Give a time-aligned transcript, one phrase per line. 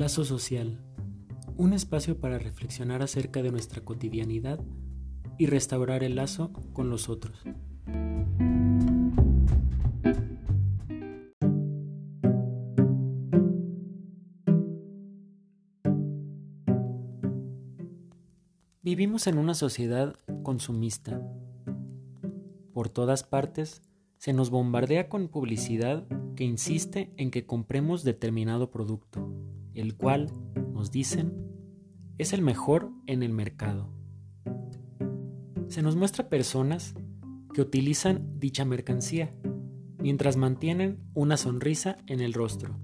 [0.00, 0.78] Lazo social.
[1.58, 4.58] Un espacio para reflexionar acerca de nuestra cotidianidad
[5.36, 7.44] y restaurar el lazo con los otros.
[18.80, 21.20] Vivimos en una sociedad consumista.
[22.72, 23.82] Por todas partes
[24.16, 29.30] se nos bombardea con publicidad que insiste en que compremos determinado producto,
[29.80, 30.30] el cual,
[30.72, 31.32] nos dicen,
[32.18, 33.88] es el mejor en el mercado.
[35.68, 36.94] Se nos muestra personas
[37.54, 39.34] que utilizan dicha mercancía
[39.98, 42.78] mientras mantienen una sonrisa en el rostro,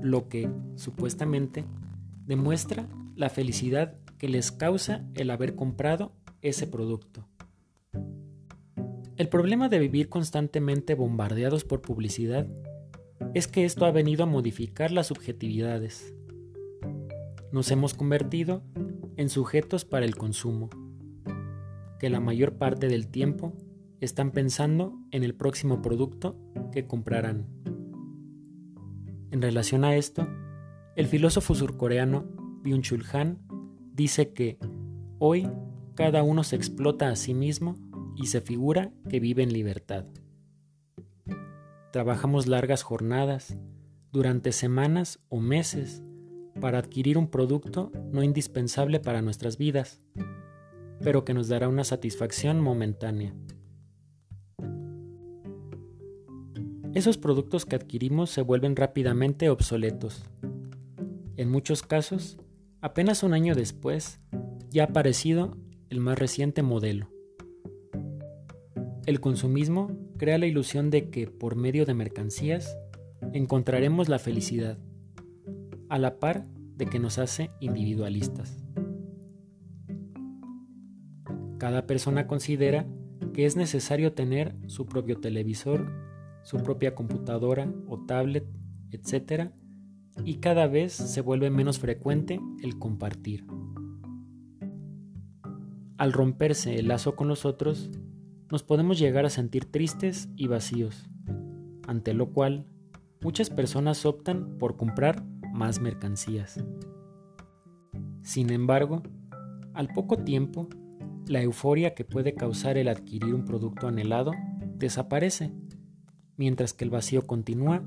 [0.00, 1.64] lo que, supuestamente,
[2.26, 7.28] demuestra la felicidad que les causa el haber comprado ese producto.
[9.16, 12.48] El problema de vivir constantemente bombardeados por publicidad
[13.32, 16.14] es que esto ha venido a modificar las subjetividades.
[17.54, 18.64] Nos hemos convertido
[19.16, 20.70] en sujetos para el consumo,
[22.00, 23.52] que la mayor parte del tiempo
[24.00, 26.36] están pensando en el próximo producto
[26.72, 27.46] que comprarán.
[29.30, 30.26] En relación a esto,
[30.96, 32.24] el filósofo surcoreano
[32.64, 33.38] Byung-Chul Han
[33.92, 34.58] dice que
[35.20, 35.48] hoy
[35.94, 37.76] cada uno se explota a sí mismo
[38.16, 40.06] y se figura que vive en libertad.
[41.92, 43.56] Trabajamos largas jornadas,
[44.10, 46.02] durante semanas o meses,
[46.60, 50.00] para adquirir un producto no indispensable para nuestras vidas,
[51.00, 53.34] pero que nos dará una satisfacción momentánea.
[56.94, 60.24] Esos productos que adquirimos se vuelven rápidamente obsoletos.
[61.36, 62.38] En muchos casos,
[62.80, 64.20] apenas un año después,
[64.70, 65.56] ya ha aparecido
[65.90, 67.08] el más reciente modelo.
[69.06, 72.78] El consumismo crea la ilusión de que por medio de mercancías
[73.32, 74.78] encontraremos la felicidad,
[75.94, 76.44] a la par
[76.76, 78.60] de que nos hace individualistas.
[81.58, 82.84] Cada persona considera
[83.32, 85.88] que es necesario tener su propio televisor,
[86.42, 88.44] su propia computadora o tablet,
[88.90, 89.52] etc.
[90.24, 93.46] Y cada vez se vuelve menos frecuente el compartir.
[95.96, 97.92] Al romperse el lazo con los otros,
[98.50, 101.08] nos podemos llegar a sentir tristes y vacíos,
[101.86, 102.66] ante lo cual
[103.20, 105.22] muchas personas optan por comprar
[105.54, 106.62] más mercancías.
[108.22, 109.02] Sin embargo,
[109.72, 110.68] al poco tiempo,
[111.26, 114.32] la euforia que puede causar el adquirir un producto anhelado
[114.76, 115.52] desaparece,
[116.36, 117.82] mientras que el vacío continúa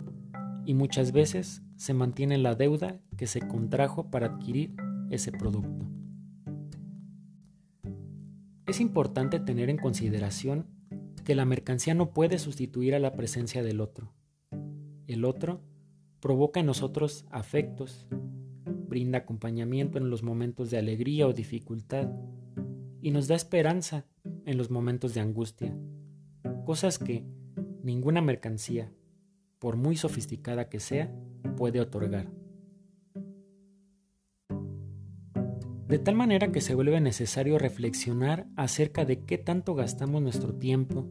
[0.66, 4.73] y muchas veces se mantiene la deuda que se contrajo para adquirir
[5.09, 5.85] ese producto.
[8.66, 10.67] Es importante tener en consideración
[11.25, 14.13] que la mercancía no puede sustituir a la presencia del otro.
[15.07, 15.61] El otro
[16.19, 18.07] provoca en nosotros afectos,
[18.88, 22.09] brinda acompañamiento en los momentos de alegría o dificultad
[23.01, 24.05] y nos da esperanza
[24.45, 25.77] en los momentos de angustia,
[26.66, 27.25] cosas que
[27.83, 28.91] ninguna mercancía,
[29.59, 31.13] por muy sofisticada que sea,
[31.56, 32.31] puede otorgar.
[35.88, 41.07] de tal manera que se vuelve necesario reflexionar acerca de qué tanto gastamos nuestro tiempo,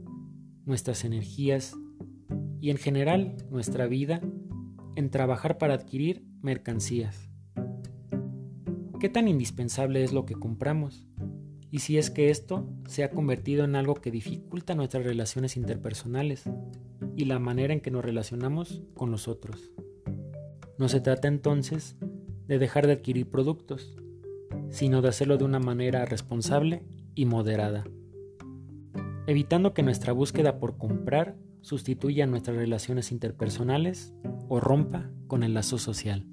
[0.66, 1.74] nuestras energías
[2.60, 4.20] y en general nuestra vida
[4.96, 7.30] en trabajar para adquirir mercancías.
[8.98, 11.06] ¿Qué tan indispensable es lo que compramos?
[11.70, 16.44] Y si es que esto se ha convertido en algo que dificulta nuestras relaciones interpersonales
[17.14, 19.70] y la manera en que nos relacionamos con los otros.
[20.78, 21.96] No se trata entonces
[22.46, 23.96] de dejar de adquirir productos,
[24.70, 26.82] sino de hacerlo de una manera responsable
[27.14, 27.84] y moderada,
[29.26, 34.14] evitando que nuestra búsqueda por comprar sustituya nuestras relaciones interpersonales
[34.48, 36.26] o rompa con el lazo social.